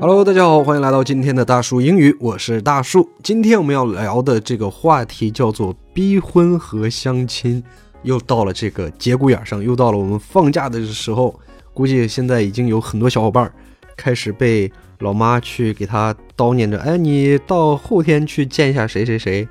[0.00, 3.08] Hello，大家好，欢迎来到今天的大树英语，我是大树。
[3.22, 7.62] 今天我们要聊的这个话题叫做逼婚和相亲，
[8.02, 11.34] 又到了这个节骨眼上，又到了我们放假的时候，
[11.72, 13.50] 估计现在已经有很多小伙伴
[13.96, 19.48] 开始被老妈去给他叨念着，哎，你到后天去见一下谁谁谁，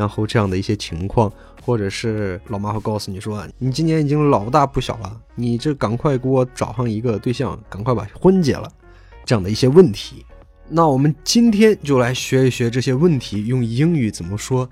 [0.00, 1.30] 然后这样的一些情况，
[1.62, 8.72] 或者是老妈会告诉你说，你今年已经老大不小了，你这赶快给我找上一个对象，赶快把婚结了。
[9.26, 10.24] 这样的一些问题，
[10.70, 14.66] 那我们今天就来学一学这些问题用英语怎么说。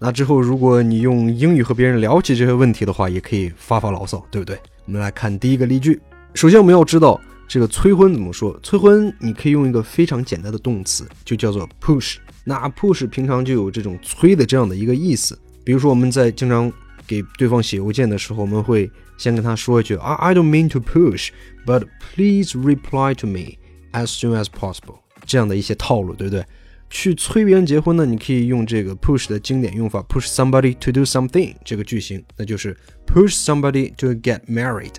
[0.00, 4.58] 那之后，如果你用英语和别人聊起这些问题的话，也可以发发牢骚，对不对？
[4.86, 6.00] 我们来看第一个例句。
[6.34, 8.58] 首先，我们要知道这个催婚怎么说。
[8.64, 12.16] 催婚你可以用一个非常简单的动词，就叫做 push。
[12.44, 15.38] 那 push 平常就有这种催的这样的一个意思。
[15.64, 16.72] 比如说，我们在经常
[17.06, 23.58] 给对方写邮件的时候，我们会先跟他说一句啊，I don't mean to push，but please reply to me。
[23.92, 26.44] As soon as possible，这样的一些套路，对不对？
[26.88, 34.94] 去催别人结婚呢，你可以用这个 push 的经典用法，push somebody to do something 这个句型，那就是 push somebody to get married。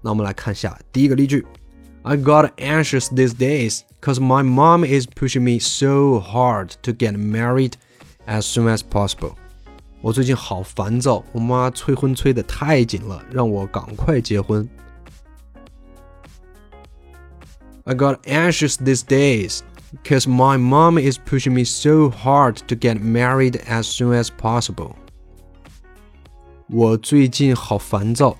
[0.00, 1.44] 那我们来看一下第一个例句
[2.03, 7.15] ：I got anxious these days because my mom is pushing me so hard to get
[7.17, 7.73] married
[8.25, 9.35] as soon as possible。
[10.01, 14.67] 我最近好烦躁，我妈催婚催得太紧了，让我赶快结婚。
[17.85, 23.61] I got anxious these days because my mom is pushing me so hard to get married
[23.65, 24.95] as soon as possible.
[26.69, 28.37] 我最近好烦躁，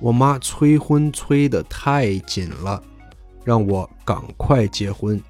[0.00, 2.82] 我妈催婚催得太紧了，
[3.44, 5.22] 让我赶快结婚。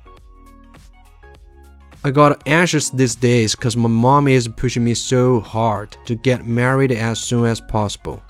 [2.02, 6.44] I got anxious these days because my mom is pushing me so hard to get
[6.44, 8.20] married as soon as possible.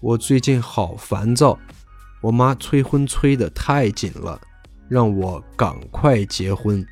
[0.00, 1.58] 我最近好烦躁。
[2.20, 4.40] 我妈催婚催得太紧了，
[4.88, 6.86] 让我赶快结婚。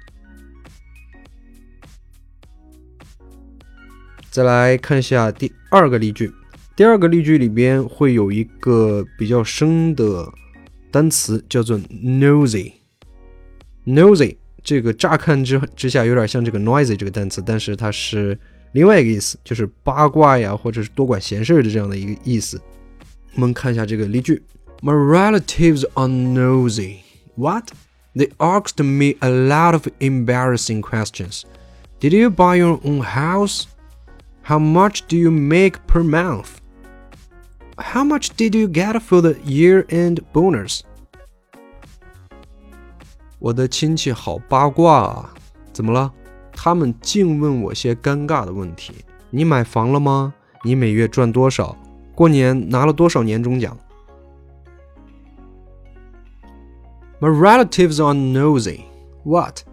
[4.31, 6.33] 再来看一下第二个例句，
[6.76, 10.28] 第二个例句里边会有一个比较生的
[10.92, 18.38] 单词，叫做 nosy。nosy 这个乍看之之下有点像这个 noisy 这个单词，但是它是
[18.74, 22.62] 另外一个意思，就是八卦呀，或者是多管闲事的这样的一个意思。
[23.36, 24.42] 我们看一下这个例句。
[24.82, 26.98] My relatives are nosy.
[27.36, 27.72] What?
[28.16, 31.44] They asked me a lot of embarrassing questions.
[32.00, 33.64] Did you buy your own house?
[34.44, 36.60] How much do you make per month?
[37.78, 40.82] How much did you get for the year-end bonus?
[43.40, 45.34] 我的亲戚好八卦啊！
[45.72, 46.12] 怎么了？
[46.52, 48.94] 他们净问我些尴尬的问题。
[49.30, 50.34] 你买房了吗？
[50.64, 51.78] 你每月赚多少？
[52.16, 53.78] 过年拿了多少年终奖？
[57.20, 58.82] My relatives are nosy.
[59.24, 59.64] What?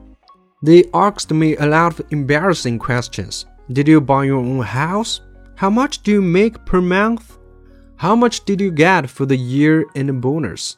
[0.63, 3.45] They asked me a lot of embarrassing questions.
[3.71, 5.21] Did you buy your own house?
[5.57, 7.23] How much do you make per month?
[7.99, 10.75] How much did you get for the year in bonus?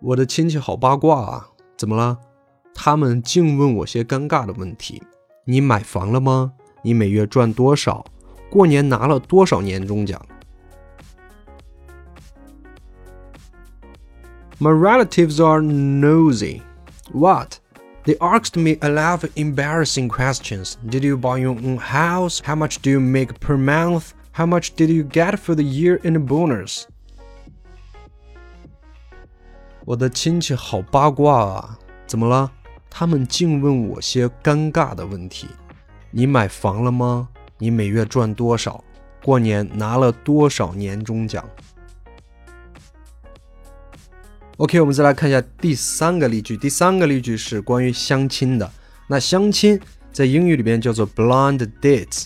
[0.00, 1.48] 我的亲戚好八卦啊！
[1.76, 2.18] 怎么了？
[2.74, 5.02] 他们净问我些尴尬的问题。
[5.44, 6.52] 你买房了吗？
[6.82, 8.04] 你每月赚多少？
[8.50, 10.20] 过年拿了多少年终奖？
[14.60, 16.62] My relatives are nosy.
[17.12, 17.58] What?
[18.04, 20.76] They asked me a lot of embarrassing questions.
[20.88, 22.40] Did you buy your own house?
[22.44, 24.12] How much do you make per month?
[24.35, 26.85] How much did you get for the year in a bonus?
[29.85, 31.77] 我的亲戚好八卦啊！
[32.07, 32.51] 怎么了？
[32.89, 35.47] 他们竟问我些尴尬的问题。
[36.09, 37.29] 你买房了吗？
[37.59, 38.83] 你每月赚多少？
[39.23, 41.47] 过年拿了多少年终奖
[44.57, 46.57] ？OK，我们再来看一下第三个例句。
[46.57, 48.71] 第三个例句是关于相亲的。
[49.07, 49.79] 那相亲
[50.11, 52.25] 在英语里边叫做 blind dates。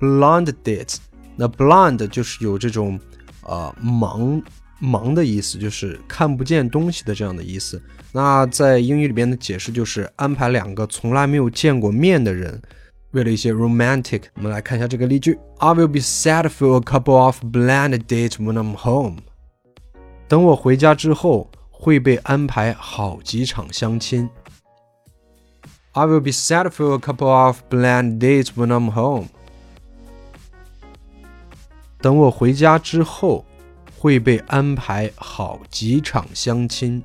[0.00, 0.96] Blind date，
[1.36, 2.98] 那 blind 就是有这种
[3.42, 4.42] 呃盲
[4.80, 7.82] 盲的意思，就是看不见东西的这样的意思。
[8.12, 12.60] 那在英语里边的解释就是安排两个从来没有见过面的人，
[13.12, 14.22] 为了一些 romantic。
[14.34, 19.18] 我们来看一下这个例句：I will be sad for a couple of blind dates when I'm home。
[20.28, 24.28] 等我回家之后，会被安排好几场相亲。
[25.92, 29.26] I will be sad for a couple of blind dates when I'm home。
[32.04, 33.46] 等我回家之后，
[33.98, 37.02] 会被安排好几场相亲。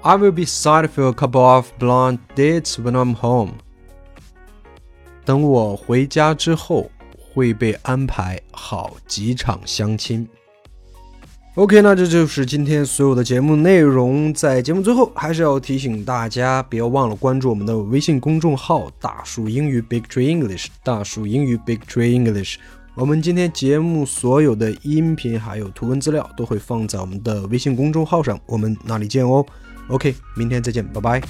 [0.00, 3.52] I will be sad for a couple of blind dates when I'm home。
[5.24, 10.28] 等我回家之后，会被安排好几场相亲。
[11.54, 14.34] OK，那这就是今天所有的节目内容。
[14.34, 20.66] 在节目最后，还是要提醒大家，不要忘了关注我们的微信公众号“大树英语 Big Tree English”。
[20.82, 22.56] 大树英语 Big Tree English。
[22.94, 29.44] 我们今天节目所有的音频还有图文资料都会放在我们的微信公众号上我们那里见哦。
[29.88, 31.22] Ok 明天再见拜拜。